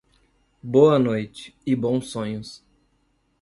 Boa 0.63 0.97
noite, 0.97 1.55
e 1.63 1.75
bons 1.75 2.07
sonhos. 2.09 2.65